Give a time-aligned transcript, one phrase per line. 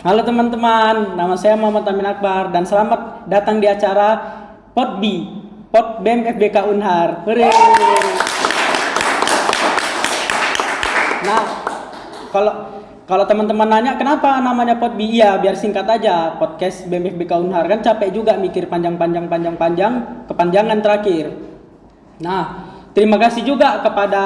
[0.00, 4.16] Halo teman-teman, nama saya Muhammad Amin Akbar dan selamat datang di acara
[4.72, 5.04] POTB,
[5.68, 7.20] Pot BEM FBK Unhar.
[7.28, 7.52] Hore.
[11.20, 11.42] Nah,
[12.32, 16.32] kalau kalau teman-teman nanya kenapa namanya POTB, iya biar singkat aja.
[16.40, 21.28] Podcast BEM FBK Unhar kan capek juga mikir panjang-panjang panjang-panjang, kepanjangan terakhir.
[22.24, 24.24] Nah, terima kasih juga kepada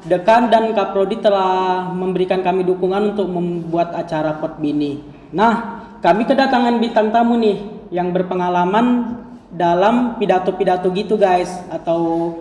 [0.00, 4.92] Dekan dan Kaprodi telah memberikan kami dukungan untuk membuat acara POTB ini.
[5.36, 7.60] Nah, kami kedatangan bintang tamu nih
[7.92, 9.20] yang berpengalaman
[9.52, 12.32] dalam pidato-pidato gitu guys atau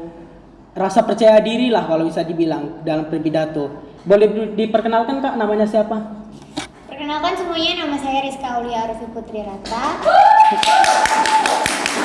[0.72, 3.68] rasa percaya diri lah kalau bisa dibilang dalam berpidato.
[4.07, 5.99] Boleh diperkenalkan Kak namanya siapa?
[6.88, 9.84] Perkenalkan semuanya, nama saya Rizka Aulia Arufi Putri Rata.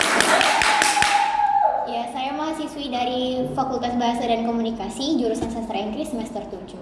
[2.34, 6.74] Saya mahasiswi dari Fakultas Bahasa dan Komunikasi, jurusan Sastra Inggris semester 7.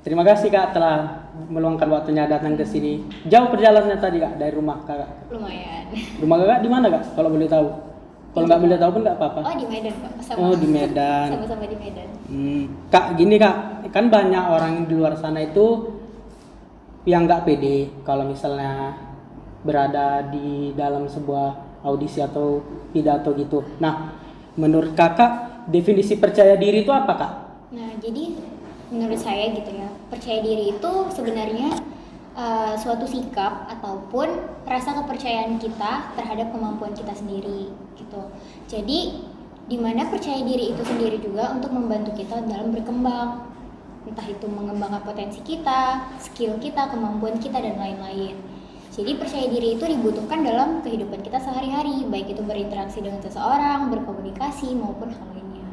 [0.00, 3.04] Terima kasih Kak telah meluangkan waktunya datang ke sini.
[3.28, 5.28] Jauh perjalanannya tadi Kak dari rumah Kakak.
[5.28, 5.92] Lumayan.
[6.16, 7.12] Rumah Kakak di mana Kak?
[7.12, 7.76] Kalau boleh tahu.
[8.32, 9.40] Kalau nggak boleh tahu pun nggak apa-apa.
[9.44, 10.12] Oh, di Medan, Pak.
[10.24, 10.38] Sama.
[10.40, 11.28] Oh, di Medan.
[11.28, 12.08] Sama-sama di Medan.
[12.24, 12.64] Hmm.
[12.88, 13.56] Kak, gini kak,
[13.92, 15.92] kan banyak orang di luar sana itu
[17.04, 18.96] yang nggak pede kalau misalnya
[19.62, 23.62] berada di dalam sebuah audisi atau pidato gitu.
[23.78, 24.14] Nah,
[24.58, 27.32] menurut kakak definisi percaya diri itu apa kak?
[27.74, 28.34] Nah, jadi
[28.88, 31.68] menurut saya gitu ya, percaya diri itu sebenarnya
[32.38, 34.28] uh, suatu sikap ataupun
[34.64, 38.22] rasa kepercayaan kita terhadap kemampuan kita sendiri gitu.
[38.70, 39.26] Jadi
[39.68, 43.44] di mana percaya diri itu sendiri juga untuk membantu kita dalam berkembang.
[44.08, 48.40] Entah itu mengembangkan potensi kita, skill kita, kemampuan kita dan lain-lain.
[48.98, 54.74] Jadi percaya diri itu dibutuhkan dalam kehidupan kita sehari-hari, baik itu berinteraksi dengan seseorang, berkomunikasi
[54.74, 55.66] maupun hal lainnya.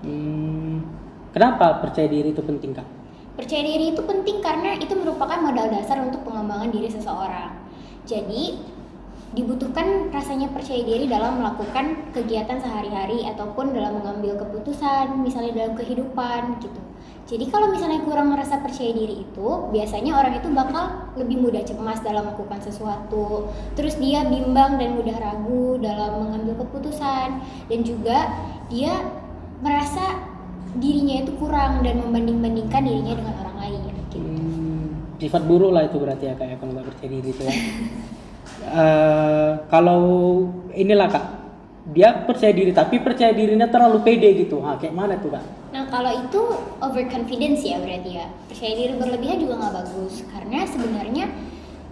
[0.00, 0.88] Hmm,
[1.36, 2.88] kenapa percaya diri itu penting kak?
[3.36, 7.52] Percaya diri itu penting karena itu merupakan modal dasar untuk pengembangan diri seseorang.
[8.08, 8.56] Jadi,
[9.36, 16.56] dibutuhkan rasanya percaya diri dalam melakukan kegiatan sehari-hari ataupun dalam mengambil keputusan, misalnya dalam kehidupan
[16.64, 16.80] gitu.
[17.30, 22.02] Jadi kalau misalnya kurang merasa percaya diri itu, biasanya orang itu bakal lebih mudah cemas
[22.02, 23.46] dalam melakukan sesuatu.
[23.78, 27.38] Terus dia bimbang dan mudah ragu dalam mengambil keputusan
[27.70, 28.34] dan juga
[28.66, 28.98] dia
[29.62, 30.26] merasa
[30.74, 34.18] dirinya itu kurang dan membanding-bandingkan dirinya dengan orang lain gitu.
[34.18, 34.84] Hmm,
[35.22, 37.54] sifat buruk lah itu berarti ya kak ya kalau nggak percaya diri itu ya.
[38.60, 40.02] Eh, kalau
[40.76, 41.39] inilah kak,
[41.90, 44.60] dia percaya diri tapi percaya dirinya terlalu pede gitu.
[44.60, 45.44] Ha, kayak mana tuh kak?
[45.72, 46.40] Nah kalau itu
[46.84, 51.26] overconfidence ya berarti ya percaya diri berlebihan juga nggak bagus karena sebenarnya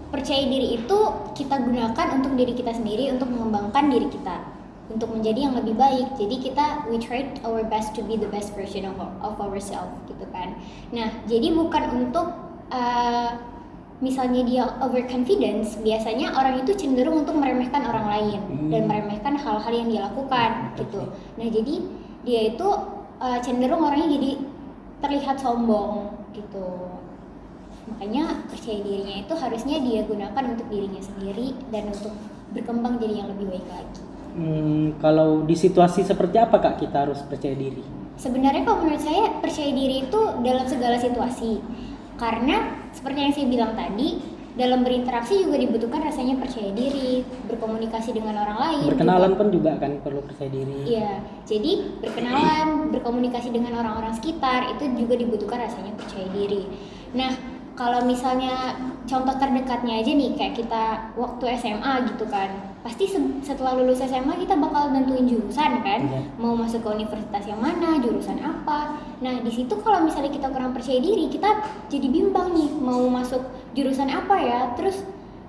[0.09, 0.99] percaya diri itu
[1.37, 4.41] kita gunakan untuk diri kita sendiri untuk mengembangkan diri kita
[4.89, 8.57] untuk menjadi yang lebih baik jadi kita we try our best to be the best
[8.57, 10.57] version of, of ourselves gitu kan
[10.97, 12.33] nah jadi bukan untuk
[12.73, 13.37] uh,
[13.99, 18.71] misalnya dia overconfidence biasanya orang itu cenderung untuk meremehkan orang lain Hmm.
[18.71, 21.03] dan meremehkan hal-hal yang dia lakukan gitu.
[21.41, 21.75] Nah jadi
[22.23, 22.69] dia itu
[23.19, 24.31] uh, cenderung orangnya jadi
[25.03, 26.95] terlihat sombong gitu.
[27.89, 32.13] Makanya percaya dirinya itu harusnya dia gunakan untuk dirinya sendiri dan untuk
[32.53, 34.01] berkembang jadi yang lebih baik lagi.
[34.39, 37.83] Hmm, kalau di situasi seperti apa kak kita harus percaya diri?
[38.19, 41.63] sebenarnya kalau menurut saya percaya diri itu dalam segala situasi
[42.19, 42.57] karena
[42.91, 48.59] seperti yang saya bilang tadi dalam berinteraksi juga dibutuhkan rasanya percaya diri berkomunikasi dengan orang
[48.59, 49.39] lain Berkenalan juga.
[49.39, 50.79] pun juga kan perlu percaya diri.
[50.83, 51.13] Iya,
[51.47, 56.67] jadi berkenalan, berkomunikasi dengan orang-orang sekitar itu juga dibutuhkan rasanya percaya diri.
[57.15, 57.31] Nah,
[57.79, 58.75] kalau misalnya
[59.07, 64.39] contoh terdekatnya aja nih kayak kita waktu SMA gitu kan, pasti se- setelah lulus SMA
[64.39, 66.21] kita bakal nentuin jurusan kan, Iya.
[66.37, 68.95] mau masuk ke universitas yang mana, jurusan apa.
[69.19, 71.51] Nah, di situ kalau misalnya kita kurang percaya diri, kita
[71.87, 74.61] jadi bimbang nih mau masuk jurusan apa ya.
[74.75, 75.03] Terus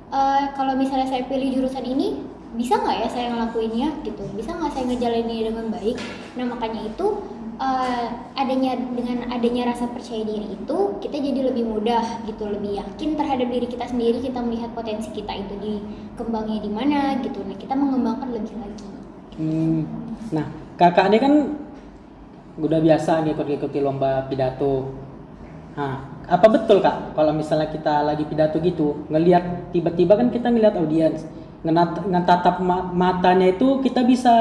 [0.09, 2.17] eh, kalau misalnya saya pilih jurusan ini
[2.49, 6.01] bisa nggak ya saya ngelakuinnya gitu bisa nggak saya ngejalaninnya dengan baik
[6.33, 7.05] nah makanya itu
[7.67, 8.07] eh,
[8.41, 13.47] adanya dengan adanya rasa percaya diri itu kita jadi lebih mudah gitu lebih yakin terhadap
[13.53, 15.73] diri kita sendiri kita melihat potensi kita itu di
[16.17, 18.87] kembangnya di mana gitu nah kita mengembangkan lebih lagi
[19.39, 19.87] Hmm,
[20.35, 20.45] nah
[20.75, 21.33] kakak ini kan
[22.59, 24.91] udah biasa ngikut-ngikuti lomba pidato.
[25.79, 30.75] Nah, apa betul kak kalau misalnya kita lagi pidato gitu ngelihat tiba-tiba kan kita ngelihat
[30.77, 31.23] audiens
[31.63, 34.33] ngetatap ma- matanya itu kita bisa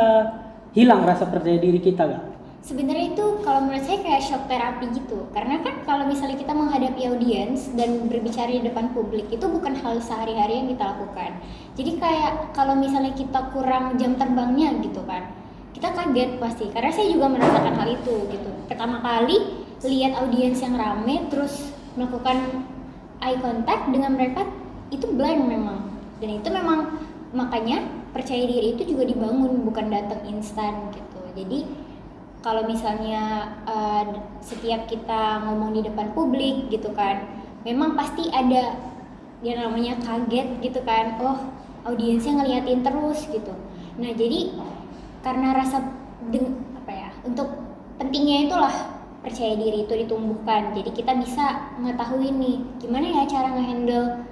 [0.74, 2.22] hilang rasa percaya diri kita kak.
[2.58, 5.31] Sebenarnya itu kalau menurut saya kayak shock terapi gitu.
[5.32, 10.02] Karena kan kalau misalnya kita menghadapi audiens dan berbicara di depan publik itu bukan hal
[10.02, 11.38] sehari-hari yang kita lakukan.
[11.78, 15.31] Jadi kayak kalau misalnya kita kurang jam terbangnya gitu kan.
[15.72, 18.50] Kita kaget pasti karena saya juga merasakan hal itu gitu.
[18.66, 22.66] Pertama kali lihat audiens yang rame terus melakukan
[23.22, 24.43] eye contact dengan mereka
[24.90, 25.78] itu blank memang
[26.19, 26.99] dan itu memang
[27.31, 31.69] makanya percaya diri itu juga dibangun bukan datang instan gitu jadi
[32.38, 34.05] kalau misalnya uh,
[34.38, 37.26] setiap kita ngomong di depan publik gitu kan
[37.67, 38.79] memang pasti ada
[39.43, 41.38] yang namanya kaget gitu kan oh
[41.87, 43.55] audiensnya ngeliatin terus gitu.
[43.99, 44.55] Nah jadi
[45.23, 45.82] karena rasa
[46.31, 47.49] deng apa ya untuk
[47.99, 48.75] pentingnya itulah
[49.23, 50.75] percaya diri itu ditumbuhkan.
[50.75, 54.26] Jadi kita bisa mengetahui nih gimana ya cara ngehandle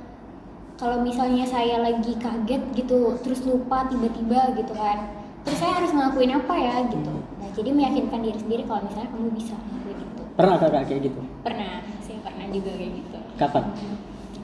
[0.77, 5.09] kalau misalnya saya lagi kaget gitu terus lupa tiba-tiba gitu kan
[5.43, 7.13] terus saya harus ngelakuin apa ya gitu
[7.47, 11.21] nah jadi meyakinkan diri sendiri kalau misalnya kamu bisa ngelakuin itu pernah kakak kayak gitu?
[11.47, 11.73] Pernah
[12.03, 13.19] saya pernah juga kayak gitu.
[13.41, 13.65] Kapan?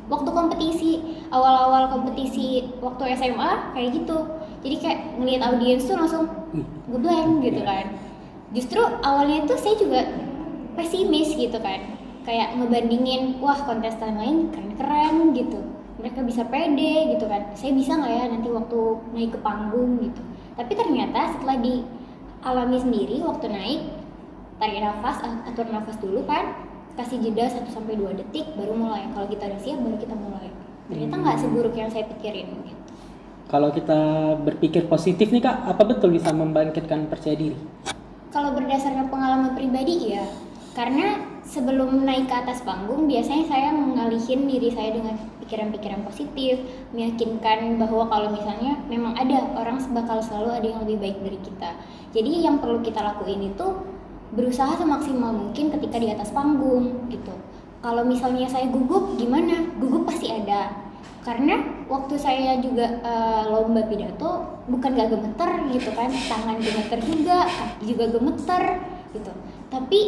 [0.06, 0.90] Waktu kompetisi
[1.34, 4.19] awal-awal kompetisi waktu SMA kayak gitu.
[4.62, 6.25] Jadi kayak ngelihat audiens tuh langsung
[6.62, 7.87] gue blank gitu kan.
[8.54, 10.00] Justru awalnya tuh saya juga
[10.78, 11.99] pesimis gitu kan.
[12.22, 15.60] Kayak ngebandingin wah kontestan lain keren-keren gitu.
[16.00, 17.52] Mereka bisa pede gitu kan.
[17.52, 18.81] Saya bisa nggak ya nanti waktu
[19.12, 20.22] naik ke panggung gitu.
[20.54, 21.56] Tapi ternyata setelah
[22.42, 23.80] dialami sendiri waktu naik
[24.58, 26.68] tarik nafas atur nafas dulu kan.
[26.92, 29.08] Kasih jeda 1 sampai dua detik baru mulai.
[29.16, 30.52] Kalau kita udah siap baru kita mulai.
[30.92, 31.44] Ternyata nggak hmm.
[31.48, 32.52] seburuk yang saya pikirin.
[32.68, 32.82] Gitu
[33.52, 34.00] kalau kita
[34.40, 37.60] berpikir positif nih kak apa betul bisa membangkitkan percaya diri?
[38.32, 40.24] Kalau berdasarkan pengalaman pribadi ya
[40.72, 46.64] karena sebelum naik ke atas panggung biasanya saya mengalihin diri saya dengan pikiran-pikiran positif
[46.96, 51.70] meyakinkan bahwa kalau misalnya memang ada orang bakal selalu ada yang lebih baik dari kita.
[52.16, 53.66] Jadi yang perlu kita lakuin itu
[54.32, 57.37] berusaha semaksimal mungkin ketika di atas panggung gitu.
[57.84, 59.76] Kalau misalnya saya gugup gimana?
[59.76, 60.72] Gugup pasti ada.
[61.20, 67.44] Karena waktu saya juga uh, lomba pidato bukan gak gemeter gitu kan tangan gemeter juga
[67.44, 68.62] kaki juga gemeter
[69.12, 69.32] gitu.
[69.69, 70.00] Tapi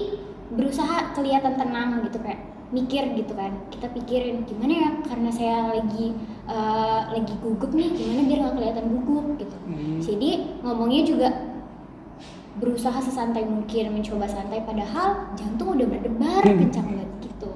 [0.52, 2.44] berusaha kelihatan tenang gitu kayak
[2.74, 3.52] mikir gitu kan.
[3.70, 6.16] Kita pikirin gimana ya karena saya lagi
[6.50, 9.26] uh, lagi gugup nih gimana biar nggak kelihatan gugup?
[9.34, 9.56] gitu.
[9.66, 9.98] Hmm.
[9.98, 10.30] jadi
[10.62, 11.28] ngomongnya juga
[12.54, 16.58] berusaha sesantai mungkin mencoba santai padahal jantung udah berdebar hmm.
[16.66, 17.50] kencang banget gitu.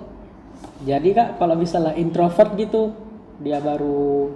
[0.82, 2.94] Jadi kak kalau misalnya introvert gitu
[3.38, 4.34] dia baru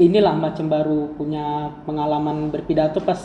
[0.00, 3.20] inilah macam baru punya pengalaman berpidato pas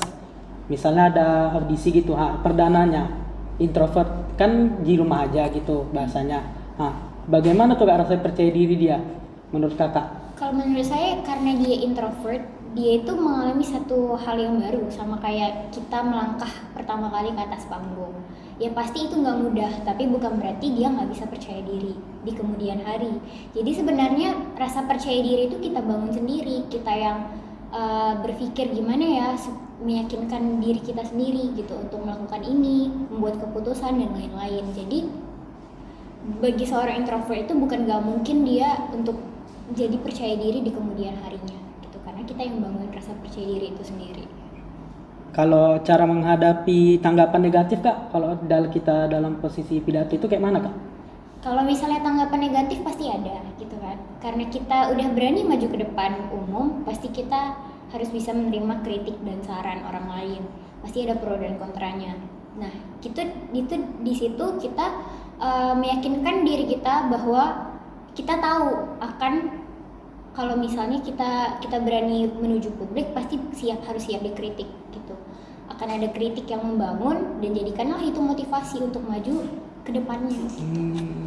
[0.68, 3.25] misalnya ada audisi gitu ha perdananya
[3.60, 6.44] introvert kan di rumah aja gitu bahasanya.
[6.76, 6.94] Nah,
[7.32, 9.00] bagaimana tuh kak rasa percaya diri dia
[9.52, 10.36] menurut kakak?
[10.36, 12.44] Kalau menurut saya karena dia introvert,
[12.76, 17.64] dia itu mengalami satu hal yang baru sama kayak kita melangkah pertama kali ke atas
[17.72, 18.12] panggung.
[18.60, 21.96] Ya pasti itu nggak mudah, tapi bukan berarti dia nggak bisa percaya diri
[22.28, 23.16] di kemudian hari.
[23.56, 27.32] Jadi sebenarnya rasa percaya diri itu kita bangun sendiri, kita yang
[27.72, 29.28] uh, berpikir gimana ya
[29.84, 34.64] meyakinkan diri kita sendiri gitu untuk melakukan ini, membuat keputusan dan lain-lain.
[34.72, 35.00] Jadi
[36.40, 39.20] bagi seorang introvert itu bukan gak mungkin dia untuk
[39.74, 43.84] jadi percaya diri di kemudian harinya gitu karena kita yang bangun rasa percaya diri itu
[43.86, 44.26] sendiri.
[45.36, 50.64] Kalau cara menghadapi tanggapan negatif kak, kalau dalam kita dalam posisi pidato itu kayak mana
[50.64, 50.76] kak?
[51.44, 56.32] Kalau misalnya tanggapan negatif pasti ada gitu kan, karena kita udah berani maju ke depan
[56.34, 57.54] umum, pasti kita
[57.96, 60.44] harus bisa menerima kritik dan saran orang lain.
[60.84, 62.20] Pasti ada pro dan kontranya.
[62.60, 63.22] Nah itu
[63.56, 64.86] itu di situ kita
[65.40, 67.72] uh, meyakinkan diri kita bahwa
[68.12, 69.64] kita tahu akan
[70.36, 75.16] kalau misalnya kita kita berani menuju publik pasti siap harus siap dikritik gitu.
[75.72, 79.48] Akan ada kritik yang membangun dan jadikanlah itu motivasi untuk maju
[79.88, 80.36] ke depannya.
[80.52, 80.60] Gitu.
[80.62, 81.26] hmm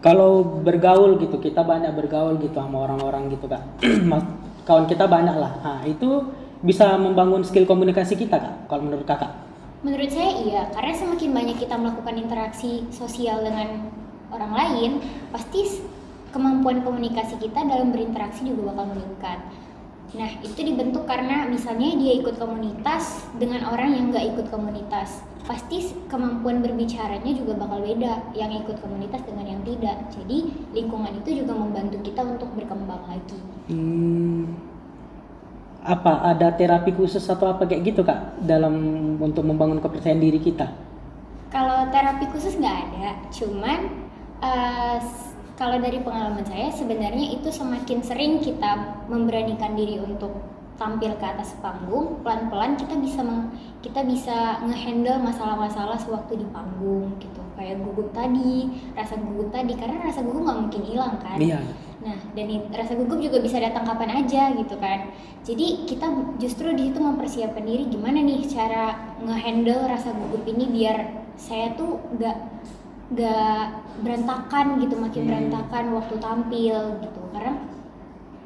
[0.00, 3.60] kalau bergaul gitu kita banyak bergaul gitu sama orang-orang gitu kak.
[4.66, 5.52] Kawan kita banyak lah.
[5.60, 6.24] Nah itu
[6.60, 9.32] bisa membangun skill komunikasi kita kak kalau menurut kakak.
[9.80, 13.88] Menurut saya iya karena semakin banyak kita melakukan interaksi sosial dengan
[14.32, 14.90] orang lain
[15.32, 15.84] pasti
[16.30, 19.38] kemampuan komunikasi kita dalam berinteraksi juga bakal meningkat.
[20.10, 25.22] Nah, itu dibentuk karena misalnya dia ikut komunitas dengan orang yang nggak ikut komunitas.
[25.50, 29.98] Pasti kemampuan berbicaranya juga bakal beda yang ikut komunitas dengan yang tidak.
[30.14, 33.34] Jadi, lingkungan itu juga membantu kita untuk berkembang lagi.
[33.66, 34.54] Hmm.
[35.82, 38.78] Apa ada terapi khusus atau apa kayak gitu, Kak, dalam
[39.18, 40.70] untuk membangun kepercayaan diri kita?
[41.50, 43.90] Kalau terapi khusus nggak ada, cuman
[44.38, 45.02] uh,
[45.58, 50.30] kalau dari pengalaman saya sebenarnya itu semakin sering kita memberanikan diri untuk
[50.80, 53.52] tampil ke atas panggung pelan-pelan kita bisa meng,
[53.84, 60.00] kita bisa ngehandle masalah-masalah sewaktu di panggung gitu kayak gugup tadi rasa gugup tadi karena
[60.00, 61.60] rasa gugup nggak mungkin hilang kan iya.
[62.00, 65.12] nah dan rasa gugup juga bisa datang kapan aja gitu kan
[65.44, 66.08] jadi kita
[66.40, 70.96] justru di situ mempersiapkan diri gimana nih cara ngehandle rasa gugup ini biar
[71.36, 72.36] saya tuh nggak
[73.10, 73.62] nggak
[74.00, 75.28] berantakan gitu makin Hmm.
[75.28, 77.52] berantakan waktu tampil gitu karena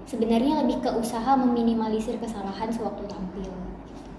[0.09, 3.51] sebenarnya lebih ke usaha meminimalisir kesalahan sewaktu tampil.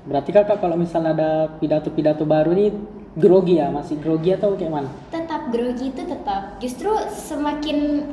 [0.06, 2.70] Berarti kakak kalau misalnya ada pidato-pidato baru nih
[3.18, 4.90] grogi ya, masih grogi atau kayak mana?
[5.10, 6.62] tetap grogi itu tetap.
[6.62, 8.10] Justru semakin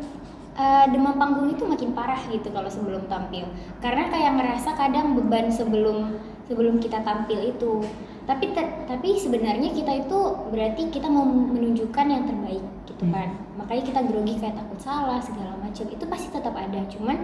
[0.57, 3.45] uh, demam panggung itu makin parah gitu kalau sebelum tampil.
[3.85, 6.17] Karena kayak ngerasa kadang beban sebelum
[6.49, 7.85] sebelum kita tampil itu
[8.23, 10.19] tapi te- tapi sebenarnya kita itu
[10.55, 13.35] berarti kita mau menunjukkan yang terbaik gitu kan.
[13.59, 15.85] Makanya kita grogi kayak takut salah segala macam.
[15.91, 16.81] Itu pasti tetap ada.
[16.87, 17.17] Cuman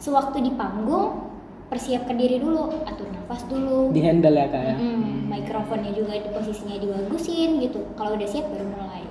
[0.00, 1.28] sewaktu di panggung
[1.68, 3.92] persiapkan diri dulu atur nafas dulu.
[3.92, 4.74] Di handle ya kak ya?
[4.80, 7.84] Mm-mm, mikrofonnya juga di posisinya dibagusin gitu.
[7.92, 9.04] Kalau udah siap baru mulai.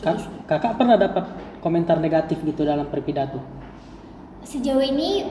[0.00, 1.24] Kak- kakak pernah dapat
[1.60, 3.40] komentar negatif gitu dalam perpidato?
[4.46, 5.26] sejauh ini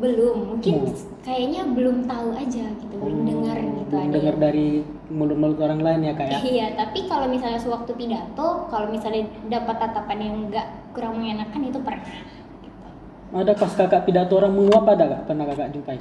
[0.00, 0.96] belum mungkin Hmm.
[1.20, 4.66] kayaknya belum tahu aja gitu belum dengar gitu Belum dengar dari
[5.06, 6.38] mulut-mulut orang lain ya kak ya?
[6.40, 11.78] iya tapi kalau misalnya sewaktu pidato kalau misalnya dapat tatapan yang enggak kurang mengenakan itu
[11.78, 12.16] pernah
[12.58, 12.88] gitu.
[13.30, 15.22] Ada pas kakak pidato orang menguap ada kak?
[15.24, 15.98] Pernah kakak jumpai?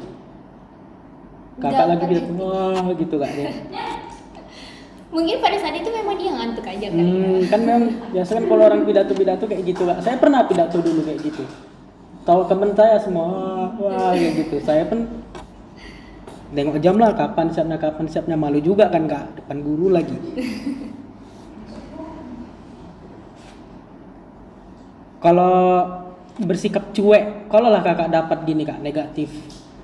[1.60, 3.48] Kakak Nggak lagi pidato, wah gitu kak dia.
[5.10, 8.64] mungkin pada saat itu memang dia ngantuk aja kan Hmm, kan memang biasa kan kalau
[8.64, 10.00] orang pidato-pidato kayak gitu kak.
[10.00, 11.44] Saya pernah pidato dulu kayak gitu.
[12.28, 13.28] Tahu temen saya semua,
[13.80, 14.60] wah, kayak gitu.
[14.62, 15.08] Saya pun
[16.50, 20.18] nengok jam lah kapan siapnya kapan siapnya malu juga kan kak depan guru lagi.
[25.20, 25.84] Kalau
[26.40, 29.28] bersikap cuek, kalau lah kakak dapat gini kak negatif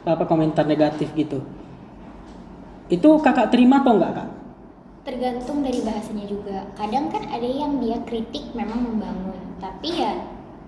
[0.07, 1.43] apa komentar negatif gitu,
[2.87, 4.29] itu kakak terima atau enggak kak?
[5.05, 10.17] tergantung dari bahasanya juga kadang kan ada yang dia kritik memang membangun tapi ya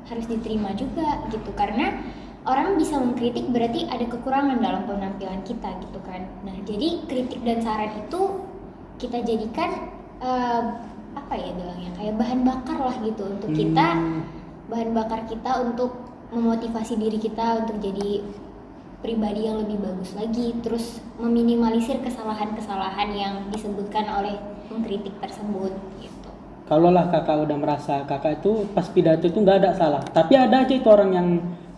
[0.08, 1.52] harus diterima juga gitu.
[1.54, 2.00] Karena
[2.48, 6.24] orang bisa mengkritik berarti ada kekurangan dalam penampilan kita gitu kan.
[6.48, 8.22] Nah jadi kritik dan saran itu
[8.98, 9.92] kita jadikan
[10.24, 10.64] eh,
[11.18, 14.22] apa ya bilangnya kayak bahan bakar lah gitu untuk kita Hmm.
[14.70, 15.98] bahan bakar kita untuk
[16.30, 18.22] memotivasi diri kita untuk jadi
[19.00, 20.54] pribadi yang lebih bagus lagi.
[20.62, 24.36] Terus meminimalisir kesalahan-kesalahan yang disebutkan oleh
[24.68, 25.72] pengkritik tersebut
[26.04, 26.17] gitu
[26.68, 30.68] Kalau lah kakak udah merasa kakak itu pas pidato itu nggak ada salah, tapi ada
[30.68, 31.28] aja itu orang yang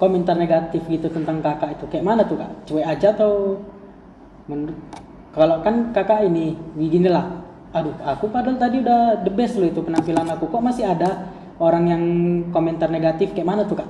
[0.01, 2.49] komentar negatif gitu tentang kakak itu kayak mana tuh kak?
[2.65, 3.61] Cuek aja atau
[4.49, 4.73] menurut
[5.29, 7.37] kalau kan kakak ini begini lah,
[7.69, 11.29] aduh aku padahal tadi udah the best loh itu penampilan aku kok masih ada
[11.61, 12.03] orang yang
[12.49, 13.89] komentar negatif kayak mana tuh kak?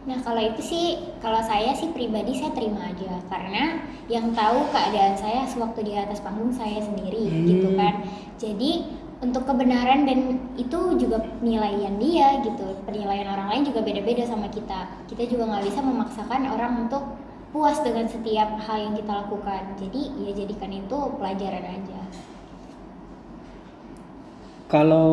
[0.00, 5.14] Nah kalau itu sih, kalau saya sih pribadi saya terima aja karena yang tahu keadaan
[5.14, 7.46] saya sewaktu di atas panggung saya sendiri Hmm.
[7.46, 8.02] gitu kan.
[8.40, 8.88] Jadi
[9.20, 12.64] untuk kebenaran dan itu juga penilaian dia gitu.
[12.88, 14.88] Penilaian orang lain juga beda-beda sama kita.
[15.04, 17.04] Kita juga nggak bisa memaksakan orang untuk
[17.52, 19.76] puas dengan setiap hal yang kita lakukan.
[19.76, 22.00] Jadi ya jadikan itu pelajaran aja.
[24.70, 25.10] Kalau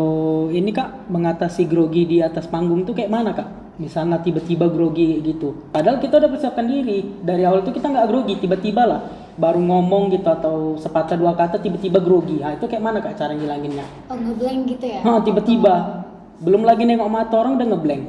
[0.54, 3.50] ini kak mengatasi grogi di atas panggung tuh kayak mana kak?
[3.82, 5.74] Misalnya tiba-tiba grogi gitu.
[5.74, 9.02] Padahal kita udah persiapkan diri dari awal tuh kita nggak grogi, tiba-tiba lah
[9.38, 12.42] baru ngomong gitu atau sepatah dua kata tiba-tiba grogi.
[12.42, 13.86] Nah itu kayak mana kak cara ngilanginnya?
[14.10, 15.00] Oh ngeblank gitu ya?
[15.06, 16.04] Hah tiba-tiba
[16.42, 18.04] belum lagi nengok mata orang udah ngeblank.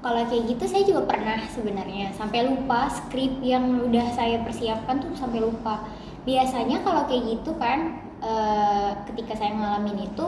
[0.00, 5.14] Kalau kayak gitu saya juga pernah sebenarnya sampai lupa skrip yang udah saya persiapkan tuh
[5.14, 5.86] sampai lupa.
[6.26, 10.26] Biasanya kalau kayak gitu kan eh, ketika saya ngalamin itu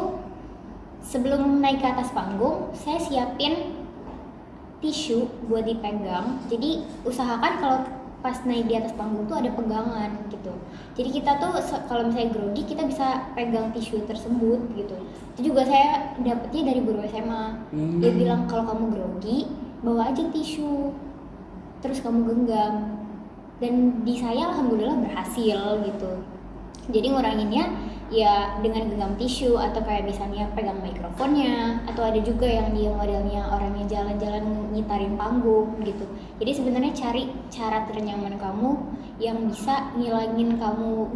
[1.02, 3.74] sebelum naik ke atas panggung saya siapin
[4.78, 6.46] tisu buat dipegang.
[6.46, 7.78] Jadi usahakan kalau
[8.22, 10.54] pas naik di atas panggung tuh ada pegangan gitu.
[10.94, 11.58] Jadi kita tuh
[11.90, 14.94] kalau misalnya grogi kita bisa pegang tisu tersebut gitu.
[15.34, 17.44] Itu juga saya dapetnya dari guru SMA.
[17.98, 18.18] Dia Hmm.
[18.18, 19.50] bilang kalau kamu grogi
[19.82, 20.94] bawa aja tisu
[21.82, 23.02] terus kamu genggam
[23.58, 23.74] dan
[24.06, 26.10] di saya alhamdulillah berhasil gitu
[26.86, 27.64] jadi nguranginnya
[28.12, 33.40] ya dengan genggam tisu atau kayak misalnya pegang mikrofonnya atau ada juga yang dia modelnya
[33.48, 36.04] orangnya jalan-jalan ngitarin panggung gitu
[36.36, 38.70] jadi sebenarnya cari cara ternyaman kamu
[39.16, 41.08] yang bisa ngilangin kamu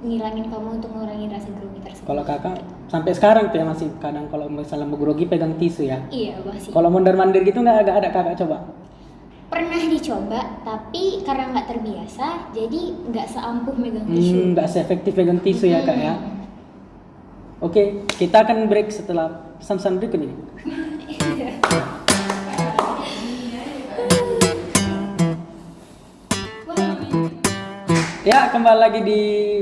[0.00, 4.30] ngilangin kamu untuk ngurangin rasa grogi tersebut Kalau kakak sampai sekarang tuh ya masih kadang
[4.30, 5.98] kalau misalnya mau grogi pegang tisu ya.
[6.08, 8.70] iya masih Kalau mondar mandir gitu nggak ada ada kakak coba.
[9.46, 15.38] pernah dicoba tapi karena nggak terbiasa jadi nggak seampuh megang tisu Hmm, nggak seefektif pegang
[15.38, 16.14] tisu ya kak ya.
[17.58, 20.36] Oke, kita akan break setelah pesan-pesan berikut ini.
[28.26, 29.20] Ya, kembali lagi di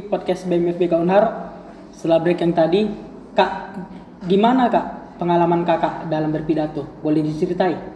[0.09, 1.55] podcast BMFBK Unhar.
[1.95, 2.91] Setelah break yang tadi,
[3.37, 3.53] Kak,
[4.27, 6.87] gimana Kak pengalaman Kakak dalam berpidato?
[7.05, 7.95] Boleh diceritai?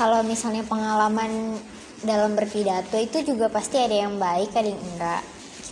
[0.00, 1.60] kalau misalnya pengalaman
[2.00, 5.20] dalam berpidato itu juga pasti ada yang baik ada yang enggak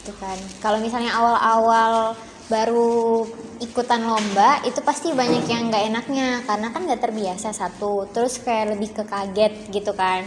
[0.08, 0.40] gitu kan.
[0.64, 2.16] Kalau misalnya awal-awal
[2.48, 3.28] baru
[3.60, 8.08] ikutan lomba itu pasti banyak yang nggak enaknya karena kan nggak terbiasa satu.
[8.08, 10.24] Terus kayak lebih ke kaget gitu kan.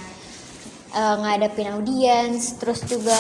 [0.93, 3.17] E, ngadepin audiens terus juga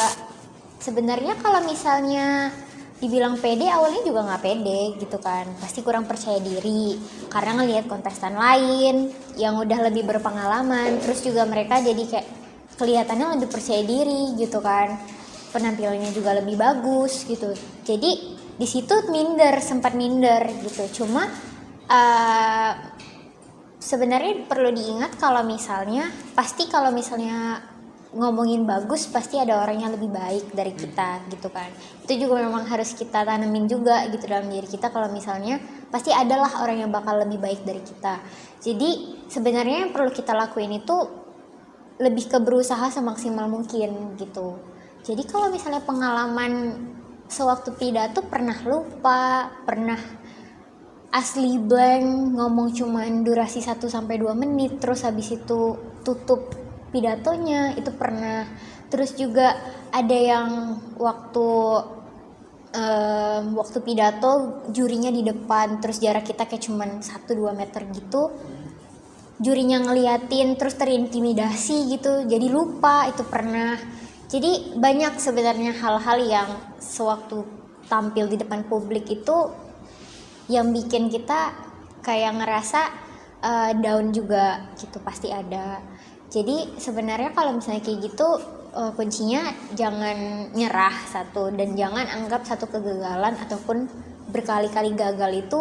[0.77, 2.53] sebenarnya kalau misalnya
[3.01, 5.49] dibilang pede awalnya juga nggak pede gitu kan.
[5.57, 7.01] Pasti kurang percaya diri
[7.33, 11.01] karena ngelihat kontestan lain yang udah lebih berpengalaman.
[11.01, 12.27] Terus juga mereka jadi kayak
[12.77, 15.20] kelihatannya lebih percaya diri gitu kan
[15.51, 17.51] penampilannya juga lebih bagus gitu.
[17.83, 21.03] Jadi di situ minder sempat minder gitu.
[21.03, 21.27] Cuma
[21.91, 22.71] uh,
[23.77, 27.59] sebenarnya perlu diingat kalau misalnya pasti kalau misalnya
[28.11, 31.71] ngomongin bagus pasti ada orang yang lebih baik dari kita gitu kan.
[32.03, 36.63] Itu juga memang harus kita tanemin juga gitu dalam diri kita kalau misalnya pasti adalah
[36.63, 38.19] orang yang bakal lebih baik dari kita.
[38.59, 40.97] Jadi sebenarnya yang perlu kita lakuin itu
[42.03, 44.70] lebih ke berusaha semaksimal mungkin gitu
[45.01, 46.77] jadi kalau misalnya pengalaman
[47.25, 49.97] sewaktu pidato pernah lupa pernah
[51.11, 55.75] asli blank ngomong cuman durasi 1 sampai 2 menit terus habis itu
[56.07, 56.55] tutup
[56.91, 58.47] pidatonya itu pernah.
[58.91, 59.55] Terus juga
[59.91, 61.49] ada yang waktu
[62.75, 68.31] um, waktu pidato jurinya di depan terus jarak kita kayak cuman 1-2 meter gitu.
[69.41, 73.73] Jurinya ngeliatin terus terintimidasi gitu jadi lupa itu pernah
[74.31, 77.43] jadi banyak sebenarnya hal-hal yang sewaktu
[77.91, 79.51] tampil di depan publik itu
[80.47, 81.51] yang bikin kita
[81.99, 82.81] kayak ngerasa
[83.43, 85.83] uh, down juga gitu pasti ada
[86.31, 88.39] jadi sebenarnya kalau misalnya kayak gitu
[88.71, 93.91] uh, kuncinya jangan nyerah satu dan jangan anggap satu kegagalan ataupun
[94.31, 95.59] berkali-kali gagal itu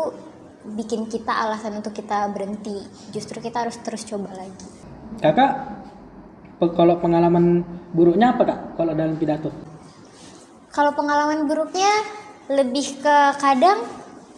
[0.64, 2.84] bikin kita alasan untuk kita berhenti.
[3.10, 4.66] Justru kita harus terus coba lagi.
[5.18, 5.52] Kakak,
[6.76, 8.59] kalau pengalaman buruknya apa kak?
[8.79, 9.50] Kalau dalam pidato?
[10.70, 11.90] Kalau pengalaman buruknya
[12.50, 13.83] lebih ke kadang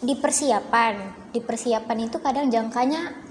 [0.01, 0.93] di persiapan.
[1.33, 3.23] Di persiapan itu kadang jangkanya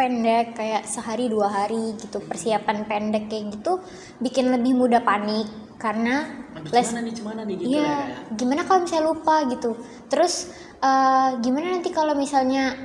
[0.00, 3.84] pendek kayak sehari dua hari gitu persiapan pendek kayak gitu
[4.16, 5.44] bikin lebih mudah panik
[5.76, 6.24] karena
[6.72, 7.96] les nih gimana nih gitu iya, ya,
[8.32, 9.76] gimana kalau misalnya lupa gitu
[10.08, 10.48] terus
[10.80, 12.80] uh, gimana nanti kalau misalnya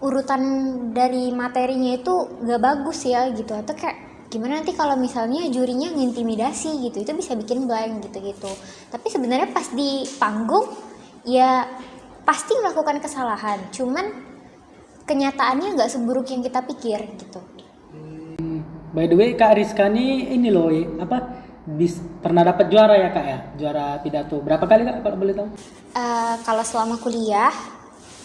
[0.00, 0.40] urutan
[0.96, 6.86] dari materinya itu gak bagus ya gitu atau kayak gimana nanti kalau misalnya jurinya ngintimidasi
[6.86, 8.50] gitu itu bisa bikin blank gitu gitu
[8.88, 10.70] tapi sebenarnya pas di panggung
[11.26, 11.66] ya
[12.22, 14.30] pasti melakukan kesalahan cuman
[15.10, 17.42] kenyataannya nggak seburuk yang kita pikir gitu.
[17.90, 18.62] Hmm,
[18.94, 20.70] by the way Kak Rizka ini ini loh
[21.02, 25.34] apa bis, pernah dapat juara ya Kak ya juara pidato berapa kali Kak kalau boleh
[25.34, 25.48] tahu?
[25.98, 27.50] Uh, kalau selama kuliah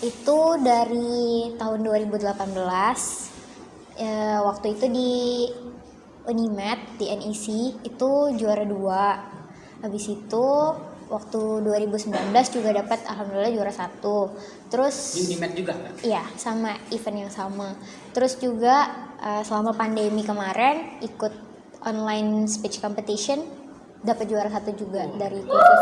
[0.05, 2.37] itu dari tahun 2018 uh,
[3.97, 5.13] eh, waktu itu di
[6.25, 7.45] Unimed di NEC
[7.85, 9.21] itu juara dua.
[9.81, 10.47] Habis itu
[11.05, 14.33] waktu 2019 juga dapat alhamdulillah juara satu.
[14.69, 15.93] Terus Unimed juga kan?
[16.01, 17.77] iya sama event yang sama.
[18.13, 18.89] Terus juga
[19.21, 21.33] uh, selama pandemi kemarin ikut
[21.85, 23.45] online speech competition
[24.05, 25.17] dapat juara satu juga oh.
[25.17, 25.81] dari kursus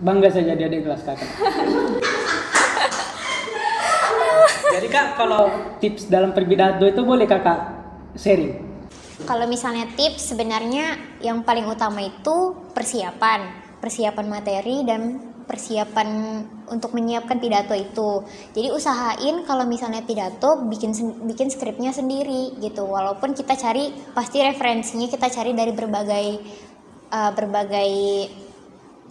[0.00, 1.28] bangga saja dia di kelas kakak
[4.76, 5.50] jadi kak kalau
[5.82, 7.58] tips dalam perpidato itu boleh kakak
[8.14, 8.70] sharing
[9.28, 16.08] kalau misalnya tips sebenarnya yang paling utama itu persiapan, persiapan materi dan persiapan
[16.70, 18.22] untuk menyiapkan pidato itu.
[18.54, 20.94] Jadi usahain kalau misalnya pidato bikin
[21.26, 22.86] bikin skripnya sendiri gitu.
[22.86, 26.26] Walaupun kita cari pasti referensinya kita cari dari berbagai
[27.10, 27.92] uh, berbagai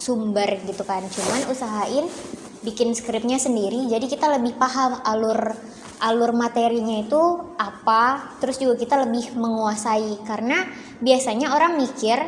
[0.00, 1.04] sumber gitu kan.
[1.06, 2.08] Cuman usahain
[2.60, 3.88] bikin skripnya sendiri.
[3.88, 5.56] Jadi kita lebih paham alur
[6.00, 7.20] alur materinya itu
[7.56, 8.36] apa.
[8.40, 10.20] Terus juga kita lebih menguasai.
[10.24, 10.64] Karena
[11.00, 12.18] biasanya orang mikir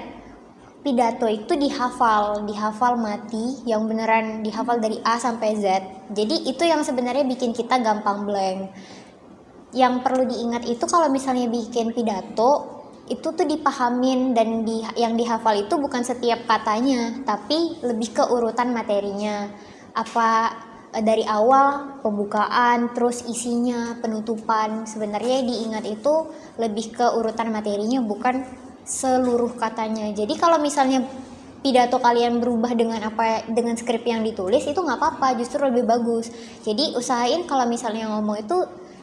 [0.83, 5.65] pidato itu dihafal dihafal mati yang beneran dihafal dari A sampai Z.
[6.11, 8.73] Jadi itu yang sebenarnya bikin kita gampang blank.
[9.73, 15.59] Yang perlu diingat itu kalau misalnya bikin pidato itu tuh dipahamin dan di, yang dihafal
[15.59, 19.51] itu bukan setiap katanya tapi lebih ke urutan materinya
[19.93, 20.29] apa
[20.93, 24.85] Eh, dari awal pembukaan terus isinya penutupan.
[24.85, 26.29] Sebenarnya diingat itu
[26.61, 28.45] lebih ke urutan materinya bukan
[28.85, 30.13] seluruh katanya.
[30.13, 31.01] Jadi kalau misalnya
[31.65, 36.29] pidato kalian berubah dengan apa dengan skrip yang ditulis itu nggak apa-apa justru lebih bagus.
[36.61, 38.59] Jadi usahain kalau misalnya ngomong itu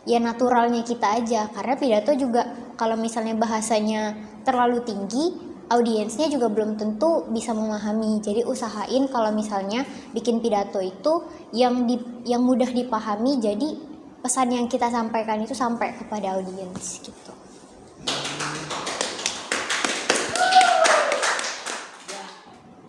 [0.05, 1.49] ya naturalnya kita aja.
[1.49, 4.13] Karena pidato juga kalau misalnya bahasanya
[4.45, 8.17] terlalu tinggi audiensnya juga belum tentu bisa memahami.
[8.19, 13.77] Jadi usahain kalau misalnya bikin pidato itu yang di, yang mudah dipahami jadi
[14.19, 17.31] pesan yang kita sampaikan itu sampai kepada audiens gitu.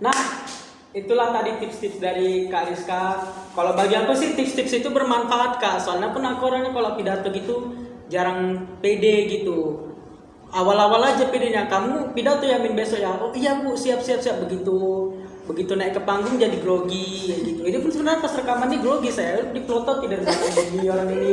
[0.00, 0.16] Nah,
[0.96, 3.20] itulah tadi tips-tips dari Kak Rizka.
[3.52, 5.76] Kalau bagi aku sih tips-tips itu bermanfaat Kak.
[5.84, 7.76] Soalnya pun aku orangnya kalau pidato gitu
[8.08, 9.89] jarang pede gitu.
[10.50, 13.14] Awal-awal aja pedenya kamu pidato ya min besok ya.
[13.22, 15.10] Oh iya bu siap siap siap begitu
[15.46, 17.62] begitu naik ke panggung jadi grogi ya gitu.
[17.66, 20.26] Ini pun sebenarnya pas rekaman ini grogi saya di plotot tidak
[20.74, 21.32] ini orang ini.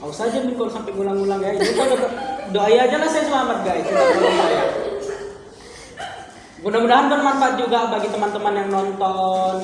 [0.00, 1.56] Awas saja min kalau sampai ngulang-ngulang ya.
[1.56, 1.96] Itu kalau
[2.52, 3.88] doai aja lah saya selamat guys.
[6.60, 9.54] Mudah-mudahan bermanfaat juga bagi teman-teman yang nonton.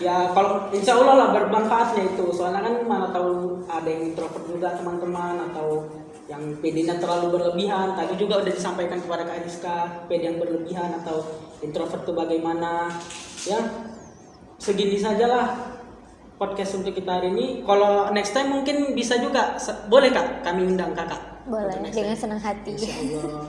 [0.00, 2.32] Ya kalau insya Allah lah bermanfaatnya itu.
[2.32, 5.84] Soalnya kan mana tahu ada yang introvert juga teman-teman atau
[6.26, 7.94] yang PD-nya terlalu berlebihan.
[7.94, 9.76] Tadi juga udah disampaikan kepada Kak Rizka,
[10.10, 11.22] PD yang berlebihan atau
[11.62, 12.90] introvert itu bagaimana.
[13.46, 13.62] Ya
[14.58, 15.76] segini sajalah
[16.36, 17.46] podcast untuk kita hari ini.
[17.64, 19.56] Kalau next time mungkin bisa juga,
[19.88, 21.20] boleh kak kami undang kakak.
[21.48, 22.74] Boleh dengan senang hati.
[22.76, 23.46] Insya Allah.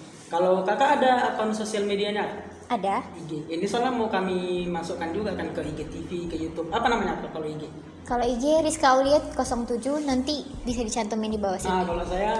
[0.36, 2.28] Kalau kakak ada akun sosial medianya?
[2.68, 3.48] Ada IG.
[3.48, 6.68] Ini soalnya mau kami masukkan juga kan ke IGTV, ke YouTube.
[6.68, 7.64] Apa namanya apa kalau IG?
[8.04, 11.88] Kalau IG Rizka Auliet 07 nanti bisa dicantumin di bawah Nah, sini.
[11.88, 12.32] kalau saya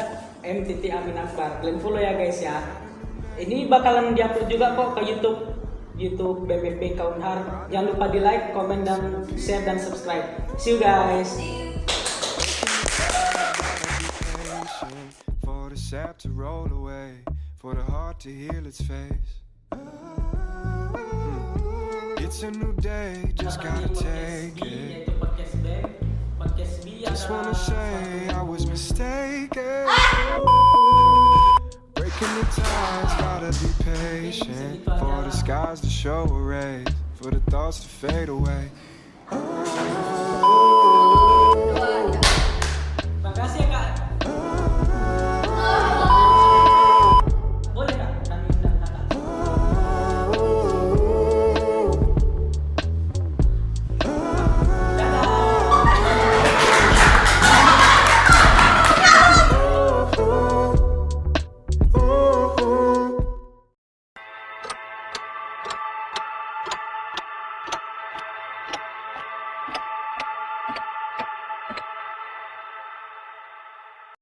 [0.44, 1.64] M Titi Amin Akbar.
[1.64, 2.60] Kalian follow ya guys ya.
[3.40, 5.40] Ini bakalan diupload juga kok ke YouTube
[5.96, 7.64] YouTube BPP Kaunhar.
[7.72, 10.36] Jangan lupa di like, komen dan share dan subscribe.
[10.60, 11.32] See you guys.
[15.76, 17.22] sap to roll away,
[17.66, 19.42] for the heart to heal its face.
[19.72, 20.94] Hmm.
[22.18, 25.08] It's a new day, just gotta take it.
[27.00, 29.88] Just wanna say I was mistaken.
[31.94, 34.84] Breaking the ties, gotta be patient.
[34.84, 38.70] For the skies to show a ray, for the thoughts to fade away.
[39.32, 40.85] Oh,